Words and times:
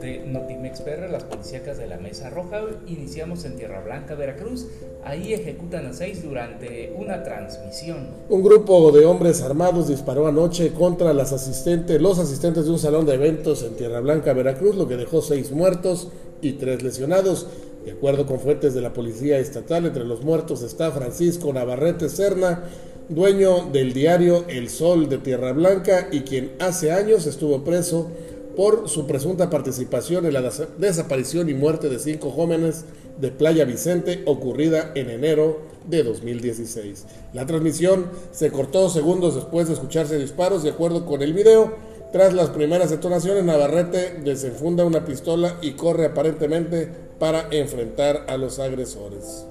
de 0.00 0.24
Notimex 0.26 0.80
PR, 0.80 1.08
las 1.08 1.22
policíacas 1.24 1.78
de 1.78 1.86
la 1.86 1.98
Mesa 1.98 2.28
Roja. 2.30 2.62
Iniciamos 2.86 3.44
en 3.44 3.56
Tierra 3.56 3.82
Blanca, 3.82 4.14
Veracruz. 4.14 4.66
Ahí 5.04 5.32
ejecutan 5.32 5.86
a 5.86 5.92
seis 5.92 6.22
durante 6.22 6.92
una 6.98 7.22
transmisión. 7.22 8.08
Un 8.28 8.42
grupo 8.42 8.90
de 8.90 9.04
hombres 9.04 9.42
armados 9.42 9.88
disparó 9.88 10.26
anoche 10.26 10.72
contra 10.72 11.12
los 11.12 11.32
asistentes 11.32 12.00
de 12.00 12.70
un 12.70 12.78
salón 12.78 13.06
de 13.06 13.14
eventos 13.14 13.62
en 13.62 13.76
Tierra 13.76 14.00
Blanca, 14.00 14.32
Veracruz, 14.32 14.74
lo 14.74 14.88
que 14.88 14.96
dejó 14.96 15.22
seis 15.22 15.52
muertos 15.52 16.08
y 16.40 16.54
tres 16.54 16.82
lesionados. 16.82 17.46
De 17.84 17.92
acuerdo 17.92 18.26
con 18.26 18.38
fuentes 18.38 18.74
de 18.74 18.80
la 18.80 18.92
Policía 18.92 19.38
Estatal, 19.38 19.86
entre 19.86 20.04
los 20.04 20.22
muertos 20.22 20.62
está 20.62 20.92
Francisco 20.92 21.52
Navarrete 21.52 22.08
Serna, 22.08 22.64
dueño 23.08 23.70
del 23.72 23.92
diario 23.92 24.44
El 24.48 24.70
Sol 24.70 25.08
de 25.08 25.18
Tierra 25.18 25.52
Blanca 25.52 26.08
y 26.12 26.20
quien 26.20 26.52
hace 26.60 26.92
años 26.92 27.26
estuvo 27.26 27.64
preso 27.64 28.08
por 28.56 28.88
su 28.88 29.06
presunta 29.06 29.50
participación 29.50 30.26
en 30.26 30.34
la 30.34 30.52
desaparición 30.78 31.48
y 31.48 31.54
muerte 31.54 31.88
de 31.88 31.98
cinco 31.98 32.30
jóvenes 32.30 32.84
de 33.20 33.30
Playa 33.30 33.64
Vicente 33.64 34.22
ocurrida 34.26 34.92
en 34.94 35.10
enero 35.10 35.60
de 35.88 36.04
2016. 36.04 37.06
La 37.32 37.46
transmisión 37.46 38.06
se 38.30 38.50
cortó 38.52 38.88
segundos 38.90 39.34
después 39.34 39.66
de 39.66 39.74
escucharse 39.74 40.18
disparos, 40.18 40.62
de 40.62 40.70
acuerdo 40.70 41.04
con 41.04 41.22
el 41.22 41.32
video. 41.32 41.91
Tras 42.12 42.34
las 42.34 42.50
primeras 42.50 42.90
detonaciones, 42.90 43.42
Navarrete 43.42 44.20
desenfunda 44.22 44.84
una 44.84 45.06
pistola 45.06 45.56
y 45.62 45.72
corre 45.72 46.04
aparentemente 46.04 46.86
para 47.18 47.48
enfrentar 47.50 48.26
a 48.28 48.36
los 48.36 48.58
agresores. 48.58 49.46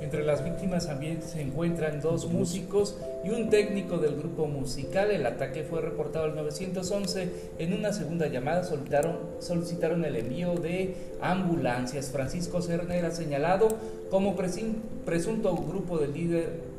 Entre 0.00 0.24
las 0.24 0.44
víctimas 0.44 0.86
también 0.86 1.20
se 1.20 1.40
encuentran 1.40 2.00
dos 2.00 2.26
músicos 2.26 2.96
y 3.24 3.30
un 3.30 3.50
técnico 3.50 3.98
del 3.98 4.16
grupo 4.16 4.46
musical. 4.46 5.10
El 5.10 5.26
ataque 5.26 5.64
fue 5.64 5.80
reportado 5.80 6.26
al 6.26 6.36
911. 6.36 7.28
En 7.58 7.72
una 7.72 7.92
segunda 7.92 8.28
llamada 8.28 8.62
solicitaron, 9.40 10.04
el 10.04 10.14
envío 10.14 10.54
de 10.54 10.94
ambulancias. 11.20 12.10
Francisco 12.10 12.62
Cerner 12.62 12.98
era 12.98 13.10
señalado 13.10 13.66
como 14.10 14.36
presunto 14.36 15.56
grupo 15.56 15.98
del 15.98 16.14
líder 16.14 16.70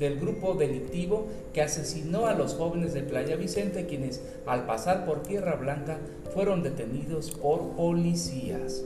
del 0.00 0.18
grupo 0.18 0.54
delictivo 0.54 1.28
que 1.52 1.62
asesinó 1.62 2.26
a 2.26 2.34
los 2.34 2.54
jóvenes 2.54 2.94
de 2.94 3.02
Playa 3.02 3.36
Vicente, 3.36 3.86
quienes 3.86 4.22
al 4.46 4.64
pasar 4.64 5.04
por 5.04 5.22
Tierra 5.22 5.54
Blanca 5.54 5.98
fueron 6.34 6.62
detenidos 6.62 7.30
por 7.30 7.76
policías. 7.76 8.82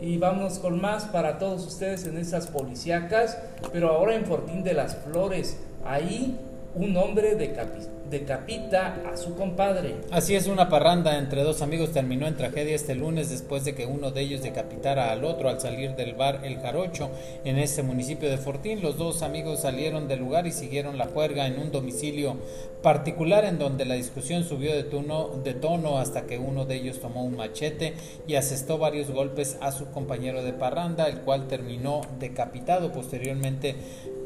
Y 0.00 0.18
vamos 0.18 0.58
con 0.60 0.80
más 0.80 1.04
para 1.04 1.38
todos 1.38 1.66
ustedes 1.66 2.06
en 2.06 2.16
esas 2.16 2.46
policíacas, 2.46 3.36
pero 3.72 3.90
ahora 3.90 4.14
en 4.14 4.24
Fortín 4.24 4.62
de 4.62 4.74
las 4.74 4.96
Flores. 4.96 5.58
Ahí 5.84 6.38
un 6.74 6.96
hombre 6.96 7.34
decapita 8.10 9.02
a 9.10 9.16
su 9.16 9.34
compadre. 9.34 9.96
Así 10.10 10.34
es, 10.34 10.46
una 10.46 10.68
parranda 10.68 11.18
entre 11.18 11.42
dos 11.42 11.60
amigos 11.60 11.92
terminó 11.92 12.26
en 12.26 12.36
tragedia 12.36 12.74
este 12.74 12.94
lunes 12.94 13.28
después 13.30 13.64
de 13.64 13.74
que 13.74 13.86
uno 13.86 14.10
de 14.10 14.22
ellos 14.22 14.42
decapitara 14.42 15.12
al 15.12 15.24
otro 15.24 15.48
al 15.48 15.60
salir 15.60 15.94
del 15.96 16.14
bar 16.14 16.40
El 16.44 16.60
Jarocho 16.60 17.10
en 17.44 17.58
este 17.58 17.82
municipio 17.82 18.30
de 18.30 18.38
Fortín. 18.38 18.80
Los 18.80 18.96
dos 18.96 19.22
amigos 19.22 19.60
salieron 19.60 20.08
del 20.08 20.20
lugar 20.20 20.46
y 20.46 20.52
siguieron 20.52 20.96
la 20.96 21.06
juerga 21.06 21.46
en 21.46 21.58
un 21.58 21.72
domicilio 21.72 22.36
particular 22.82 23.44
en 23.44 23.58
donde 23.58 23.84
la 23.84 23.94
discusión 23.94 24.44
subió 24.44 24.74
de 24.74 24.84
tono, 24.84 25.28
de 25.44 25.54
tono 25.54 25.98
hasta 25.98 26.22
que 26.22 26.38
uno 26.38 26.64
de 26.64 26.76
ellos 26.76 27.00
tomó 27.00 27.24
un 27.24 27.36
machete 27.36 27.94
y 28.26 28.34
asestó 28.34 28.78
varios 28.78 29.10
golpes 29.10 29.56
a 29.60 29.72
su 29.72 29.90
compañero 29.90 30.42
de 30.42 30.52
parranda, 30.52 31.06
el 31.06 31.20
cual 31.20 31.48
terminó 31.48 32.00
decapitado 32.18 32.92
posteriormente 32.92 33.76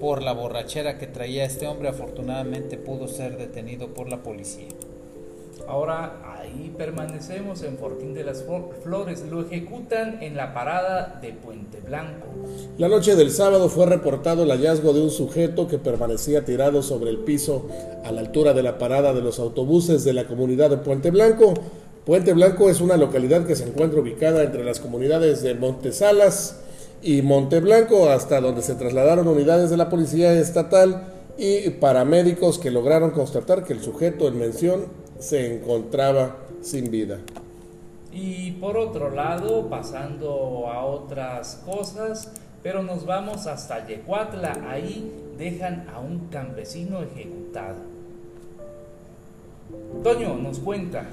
por 0.01 0.23
la 0.23 0.33
borrachera 0.33 0.99
que 0.99 1.07
traía 1.07 1.45
este 1.45 1.67
hombre. 1.67 1.89
Afortunadamente 1.89 2.77
pudo 2.77 3.09
ser 3.09 3.37
detenido 3.37 3.89
por 3.89 4.09
la 4.09 4.23
policía. 4.23 4.69
Ahora 5.69 6.21
ahí 6.39 6.73
permanecemos 6.79 7.63
en 7.63 7.77
Fortín 7.77 8.15
de 8.15 8.23
las 8.23 8.45
Flores. 8.83 9.25
Lo 9.29 9.43
ejecutan 9.43 10.23
en 10.23 10.37
la 10.37 10.55
parada 10.55 11.19
de 11.21 11.33
Puente 11.33 11.81
Blanco. 11.81 12.29
La 12.79 12.89
noche 12.89 13.17
del 13.17 13.33
sábado 13.33 13.69
fue 13.69 13.87
reportado 13.87 14.45
el 14.45 14.51
hallazgo 14.51 14.93
de 14.93 15.03
un 15.03 15.11
sujeto 15.11 15.67
que 15.67 15.79
permanecía 15.79 16.45
tirado 16.45 16.83
sobre 16.83 17.11
el 17.11 17.19
piso 17.19 17.67
a 18.05 18.13
la 18.13 18.21
altura 18.21 18.53
de 18.53 18.63
la 18.63 18.79
parada 18.79 19.13
de 19.13 19.23
los 19.23 19.41
autobuses 19.41 20.05
de 20.05 20.13
la 20.13 20.29
comunidad 20.29 20.71
de 20.71 20.77
Puente 20.77 21.11
Blanco. 21.11 21.55
Puente 22.05 22.33
Blanco 22.33 22.71
es 22.71 22.81
una 22.81 22.97
localidad 22.97 23.45
que 23.45 23.57
se 23.57 23.65
encuentra 23.65 24.01
ubicada 24.01 24.45
entre 24.45 24.63
las 24.63 24.79
comunidades 24.79 25.43
de 25.43 25.55
Montesalas 25.55 26.61
y 27.07 27.23
Monteblanco, 27.23 28.11
hasta 28.11 28.41
donde 28.41 28.63
se 28.63 28.75
trasladaron 28.75 29.29
unidades 29.29 29.71
de 29.71 29.77
la 29.77 29.89
Policía 29.89 30.33
Estatal 30.33 31.05
y 31.39 31.71
paramédicos 31.71 32.59
que 32.59 32.73
lograron 32.73 33.13
constatar 33.13 33.63
que 33.63 33.75
el 33.75 33.81
sujeto 33.81 34.27
en 34.27 34.37
mención 34.41 34.87
se 35.21 35.55
encontraba 35.55 36.39
sin 36.63 36.91
vida. 36.91 37.21
Y 38.11 38.51
por 38.53 38.77
otro 38.77 39.11
lado, 39.11 39.71
pasando 39.71 40.67
a 40.69 40.85
otras 40.85 41.63
cosas, 41.65 42.33
pero 42.65 42.83
nos 42.83 43.07
vamos 43.07 43.47
hasta 43.47 43.87
Yecuatla, 43.87 44.67
ahí 44.69 45.09
dejan 45.39 45.89
a 45.95 46.01
un 46.01 46.27
campesino 46.27 47.05
ejecutado. 47.05 47.83
Toño 50.03 50.35
nos 50.35 50.59
cuenta. 50.59 51.07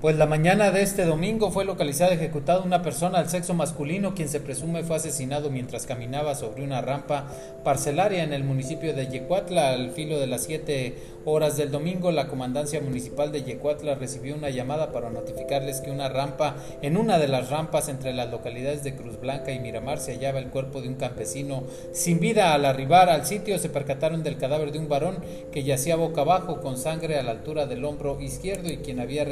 Pues 0.00 0.16
la 0.16 0.26
mañana 0.26 0.70
de 0.70 0.82
este 0.82 1.04
domingo 1.04 1.50
fue 1.50 1.64
localizada 1.64 2.12
ejecutada 2.12 2.62
una 2.62 2.82
persona 2.82 3.18
del 3.18 3.28
sexo 3.28 3.54
masculino 3.54 4.14
quien 4.14 4.28
se 4.28 4.38
presume 4.38 4.84
fue 4.84 4.94
asesinado 4.94 5.50
mientras 5.50 5.86
caminaba 5.86 6.36
sobre 6.36 6.62
una 6.62 6.80
rampa 6.80 7.26
parcelaria 7.64 8.22
en 8.22 8.32
el 8.32 8.44
municipio 8.44 8.94
de 8.94 9.08
Yecuatla. 9.08 9.70
Al 9.70 9.90
filo 9.90 10.20
de 10.20 10.28
las 10.28 10.44
7 10.44 10.94
horas 11.24 11.56
del 11.56 11.72
domingo, 11.72 12.12
la 12.12 12.28
comandancia 12.28 12.80
municipal 12.80 13.32
de 13.32 13.42
Yecuatla 13.42 13.96
recibió 13.96 14.36
una 14.36 14.50
llamada 14.50 14.92
para 14.92 15.10
notificarles 15.10 15.80
que 15.80 15.90
una 15.90 16.08
rampa, 16.08 16.54
en 16.80 16.96
una 16.96 17.18
de 17.18 17.26
las 17.26 17.50
rampas 17.50 17.88
entre 17.88 18.14
las 18.14 18.30
localidades 18.30 18.84
de 18.84 18.94
Cruz 18.94 19.20
Blanca 19.20 19.50
y 19.50 19.58
Miramar, 19.58 19.98
se 19.98 20.12
hallaba 20.12 20.38
el 20.38 20.50
cuerpo 20.50 20.80
de 20.80 20.90
un 20.90 20.94
campesino 20.94 21.64
sin 21.90 22.20
vida. 22.20 22.54
Al 22.54 22.66
arribar 22.66 23.08
al 23.08 23.26
sitio 23.26 23.58
se 23.58 23.68
percataron 23.68 24.22
del 24.22 24.38
cadáver 24.38 24.70
de 24.70 24.78
un 24.78 24.88
varón 24.88 25.18
que 25.50 25.64
yacía 25.64 25.96
boca 25.96 26.20
abajo 26.20 26.60
con 26.60 26.78
sangre 26.78 27.18
a 27.18 27.24
la 27.24 27.32
altura 27.32 27.66
del 27.66 27.84
hombro 27.84 28.20
izquierdo 28.20 28.70
y 28.70 28.76
quien 28.76 29.00
había 29.00 29.24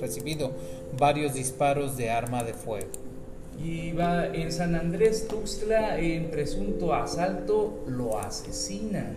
recibido 0.00 0.50
varios 0.98 1.34
disparos 1.34 1.96
de 1.96 2.10
arma 2.10 2.44
de 2.44 2.54
fuego. 2.54 2.90
Y 3.62 3.92
va 3.92 4.26
en 4.26 4.50
San 4.50 4.74
Andrés 4.74 5.28
Tuxtla, 5.28 5.98
en 6.00 6.30
presunto 6.30 6.94
asalto, 6.94 7.84
lo 7.86 8.18
asesinan. 8.18 9.14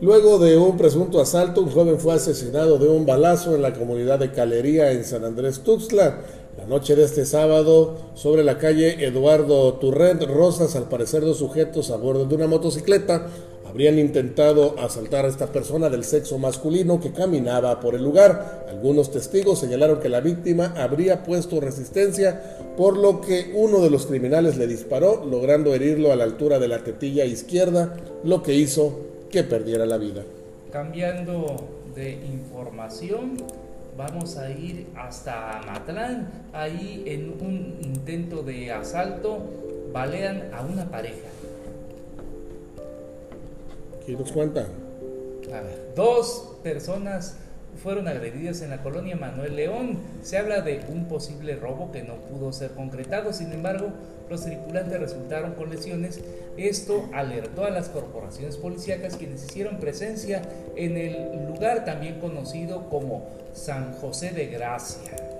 Luego 0.00 0.38
de 0.38 0.56
un 0.56 0.76
presunto 0.76 1.20
asalto, 1.20 1.62
un 1.62 1.70
joven 1.70 1.98
fue 1.98 2.14
asesinado 2.14 2.78
de 2.78 2.88
un 2.88 3.04
balazo 3.04 3.56
en 3.56 3.62
la 3.62 3.72
comunidad 3.72 4.20
de 4.20 4.30
Calería 4.30 4.92
en 4.92 5.04
San 5.04 5.24
Andrés 5.24 5.60
Tuxtla. 5.64 6.20
La 6.56 6.66
noche 6.66 6.94
de 6.94 7.04
este 7.04 7.24
sábado, 7.24 7.96
sobre 8.14 8.44
la 8.44 8.58
calle 8.58 9.04
Eduardo 9.04 9.74
Turrent 9.74 10.22
Rosas, 10.22 10.76
al 10.76 10.88
parecer 10.88 11.22
dos 11.22 11.38
sujetos 11.38 11.90
a 11.90 11.96
bordo 11.96 12.26
de 12.26 12.34
una 12.34 12.46
motocicleta 12.46 13.28
habrían 13.68 13.98
intentado 13.98 14.76
asaltar 14.80 15.26
a 15.26 15.28
esta 15.28 15.46
persona 15.48 15.90
del 15.90 16.04
sexo 16.04 16.38
masculino 16.38 17.00
que 17.00 17.12
caminaba 17.12 17.80
por 17.80 17.94
el 17.94 18.02
lugar. 18.02 18.64
Algunos 18.68 19.10
testigos 19.10 19.60
señalaron 19.60 20.00
que 20.00 20.08
la 20.08 20.20
víctima 20.20 20.72
habría 20.76 21.22
puesto 21.22 21.60
resistencia, 21.60 22.58
por 22.76 22.96
lo 22.96 23.20
que 23.20 23.52
uno 23.54 23.80
de 23.80 23.90
los 23.90 24.06
criminales 24.06 24.56
le 24.56 24.66
disparó, 24.66 25.24
logrando 25.24 25.74
herirlo 25.74 26.12
a 26.12 26.16
la 26.16 26.24
altura 26.24 26.58
de 26.58 26.68
la 26.68 26.78
tetilla 26.78 27.26
izquierda, 27.26 27.94
lo 28.24 28.42
que 28.42 28.54
hizo 28.54 29.00
que 29.30 29.44
perdiera 29.44 29.84
la 29.84 29.98
vida. 29.98 30.22
Cambiando 30.72 31.56
de 31.94 32.12
información, 32.12 33.36
vamos 33.98 34.38
a 34.38 34.50
ir 34.50 34.86
hasta 34.96 35.60
Matlán. 35.66 36.30
Ahí 36.54 37.02
en 37.06 37.34
un 37.40 37.78
intento 37.82 38.42
de 38.42 38.72
asalto 38.72 39.40
balean 39.92 40.50
a 40.54 40.62
una 40.62 40.90
pareja. 40.90 41.28
¿Quién 44.08 44.20
nos 44.20 44.32
cuenta? 44.32 44.66
A 45.52 45.60
ver, 45.60 45.92
dos 45.94 46.56
personas 46.62 47.36
fueron 47.82 48.08
agredidas 48.08 48.62
en 48.62 48.70
la 48.70 48.82
colonia 48.82 49.16
Manuel 49.16 49.54
León. 49.54 49.98
Se 50.22 50.38
habla 50.38 50.62
de 50.62 50.80
un 50.88 51.08
posible 51.08 51.56
robo 51.56 51.92
que 51.92 52.02
no 52.02 52.14
pudo 52.14 52.50
ser 52.54 52.70
concretado, 52.70 53.34
sin 53.34 53.52
embargo, 53.52 53.88
los 54.30 54.46
tripulantes 54.46 54.98
resultaron 54.98 55.52
con 55.56 55.68
lesiones. 55.68 56.22
Esto 56.56 57.10
alertó 57.12 57.66
a 57.66 57.70
las 57.70 57.90
corporaciones 57.90 58.56
policíacas 58.56 59.16
quienes 59.16 59.44
hicieron 59.44 59.76
presencia 59.76 60.40
en 60.74 60.96
el 60.96 61.46
lugar 61.46 61.84
también 61.84 62.18
conocido 62.18 62.88
como 62.88 63.26
San 63.52 63.92
José 63.92 64.30
de 64.30 64.46
Gracia. 64.46 65.37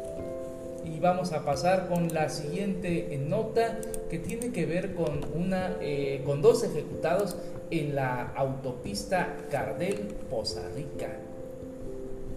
Y 0.94 1.00
vamos 1.00 1.32
a 1.32 1.44
pasar 1.44 1.88
con 1.88 2.12
la 2.14 2.28
siguiente 2.28 3.20
nota 3.28 3.78
que 4.08 4.18
tiene 4.18 4.52
que 4.52 4.66
ver 4.66 4.94
con, 4.94 5.20
una, 5.34 5.76
eh, 5.80 6.22
con 6.24 6.40
dos 6.40 6.64
ejecutados 6.64 7.36
en 7.70 7.94
la 7.94 8.32
autopista 8.34 9.36
Cardel 9.50 10.08
Poza 10.30 10.62
Rica. 10.74 11.18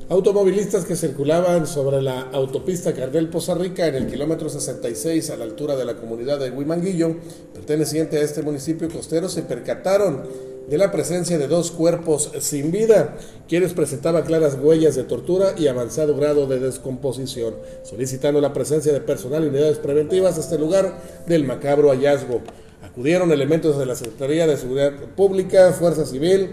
Automovilistas 0.09 0.83
que 0.83 0.98
circulaban 0.98 1.65
sobre 1.65 2.01
la 2.01 2.21
autopista 2.33 2.94
Cardel 2.94 3.30
Poza 3.30 3.56
Rica 3.56 3.88
en 3.88 3.95
el 3.95 4.07
kilómetro 4.07 4.50
66 4.50 5.30
a 5.30 5.38
la 5.38 5.45
altura 5.45 5.77
de 5.77 5.86
la 5.86 5.95
comunidad 5.95 6.38
de 6.38 6.51
Huimanguillo, 6.51 7.15
perteneciente 7.54 8.18
a 8.18 8.21
este 8.21 8.42
municipio 8.42 8.89
costero, 8.89 9.30
se 9.30 9.44
percataron 9.44 10.24
de 10.69 10.78
la 10.78 10.92
presencia 10.92 11.38
de 11.38 11.48
dos 11.48 11.72
cuerpos 11.72 12.31
sin 12.40 12.72
vida, 12.72 13.18
quienes 13.48 13.74
presentaban 13.74 14.24
claras 14.24 14.58
huellas 14.62 14.96
de 14.96 15.04
tortura 15.04 15.54
y 15.58 15.68
avanzado 15.68 16.16
grado 16.16 16.48
de 16.48 16.60
descomposición, 16.60 17.56
solicitando 17.84 18.40
la 18.40 18.54
presencia 18.54 18.94
de 18.94 19.02
personal 19.02 19.44
y 19.44 19.48
unidades 19.48 19.80
preventivas 19.80 20.38
a 20.38 20.42
este 20.42 20.58
lugar 20.58 21.02
del 21.28 21.46
macabro 21.46 21.90
hallazgo. 21.90 22.42
Acudieron 22.84 23.31
elementos 23.31 23.78
de 23.78 23.86
la 23.86 23.96
Secretaría 23.96 24.48
de 24.48 24.58
Seguridad 24.58 24.94
Pública, 25.16 25.74
Fuerza 25.74 26.06
Civil, 26.06 26.50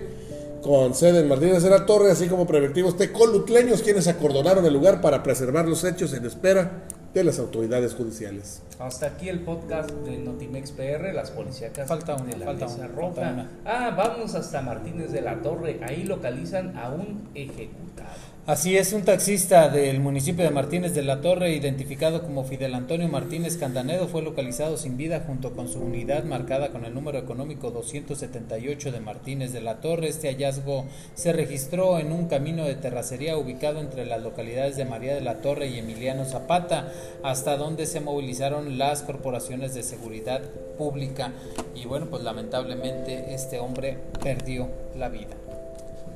con 0.62 0.94
sede 0.94 1.20
en 1.20 1.28
Martínez 1.28 1.62
de 1.62 1.70
la 1.70 1.86
Torre, 1.86 2.10
así 2.10 2.26
como 2.26 2.46
preventivos 2.46 2.96
tecolutleños, 2.96 3.82
quienes 3.82 4.08
acordonaron 4.08 4.66
el 4.66 4.74
lugar 4.74 5.00
para 5.00 5.22
preservar 5.22 5.68
los 5.68 5.84
hechos 5.84 6.12
en 6.12 6.26
espera 6.26 6.84
de 7.14 7.24
las 7.24 7.38
autoridades 7.38 7.94
judiciales. 7.94 8.62
Hasta 8.78 9.06
aquí 9.06 9.28
el 9.28 9.40
podcast 9.40 9.90
de 9.90 10.18
Notimex 10.18 10.70
PR, 10.72 11.12
las 11.14 11.30
policíacas 11.30 11.88
Falta 11.88 12.14
una, 12.14 12.26
de 12.26 12.36
la 12.38 12.46
falta 12.46 12.66
una, 12.66 12.86
Roja. 12.86 13.14
falta 13.14 13.32
una. 13.32 13.50
Ah, 13.64 13.94
vamos 13.96 14.34
hasta 14.34 14.62
Martínez 14.62 15.10
de 15.10 15.20
la 15.22 15.40
Torre, 15.42 15.80
ahí 15.82 16.04
localizan 16.04 16.76
a 16.76 16.90
un 16.90 17.28
ejecutado. 17.34 18.08
Así 18.48 18.78
es, 18.78 18.94
un 18.94 19.02
taxista 19.02 19.68
del 19.68 20.00
municipio 20.00 20.42
de 20.42 20.50
Martínez 20.50 20.94
de 20.94 21.02
la 21.02 21.20
Torre, 21.20 21.52
identificado 21.52 22.22
como 22.22 22.44
Fidel 22.44 22.72
Antonio 22.74 23.06
Martínez 23.06 23.58
Candanedo, 23.58 24.08
fue 24.08 24.22
localizado 24.22 24.78
sin 24.78 24.96
vida 24.96 25.22
junto 25.26 25.52
con 25.52 25.68
su 25.68 25.80
unidad 25.80 26.24
marcada 26.24 26.70
con 26.70 26.86
el 26.86 26.94
número 26.94 27.18
económico 27.18 27.70
278 27.70 28.90
de 28.90 29.00
Martínez 29.00 29.52
de 29.52 29.60
la 29.60 29.82
Torre. 29.82 30.08
Este 30.08 30.28
hallazgo 30.28 30.86
se 31.14 31.34
registró 31.34 31.98
en 31.98 32.10
un 32.10 32.26
camino 32.26 32.64
de 32.64 32.74
terracería 32.74 33.36
ubicado 33.36 33.80
entre 33.80 34.06
las 34.06 34.22
localidades 34.22 34.78
de 34.78 34.86
María 34.86 35.14
de 35.14 35.20
la 35.20 35.42
Torre 35.42 35.66
y 35.66 35.80
Emiliano 35.80 36.24
Zapata, 36.24 36.90
hasta 37.22 37.58
donde 37.58 37.84
se 37.84 38.00
movilizaron 38.00 38.78
las 38.78 39.02
corporaciones 39.02 39.74
de 39.74 39.82
seguridad 39.82 40.40
pública. 40.78 41.32
Y 41.74 41.84
bueno, 41.84 42.06
pues 42.06 42.22
lamentablemente 42.22 43.34
este 43.34 43.58
hombre 43.58 43.98
perdió 44.22 44.70
la 44.96 45.10
vida. 45.10 45.36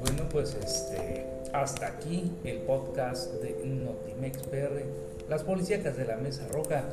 Bueno, 0.00 0.24
pues 0.30 0.56
este, 0.64 1.31
hasta 1.52 1.86
aquí 1.86 2.32
el 2.44 2.58
podcast 2.58 3.32
de 3.42 3.64
Notimex 3.64 4.38
PR, 4.48 4.82
las 5.28 5.42
policíacas 5.42 5.96
de 5.96 6.06
la 6.06 6.16
Mesa 6.16 6.46
Roja. 6.50 6.84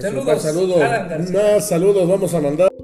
Saludos, 0.00 0.42
Saludos, 0.42 0.78
más 1.32 1.68
saludos 1.68 2.08
vamos 2.08 2.34
a 2.34 2.40
mandar. 2.40 2.77